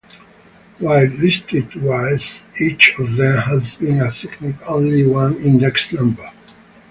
While 0.79 1.05
listed 1.09 1.69
twice, 1.73 2.41
each 2.59 2.95
of 2.97 3.17
them 3.17 3.37
has 3.37 3.75
been 3.75 4.01
assigned 4.01 4.57
only 4.67 5.05
one 5.05 5.35
index 5.43 5.93
number. 5.93 6.27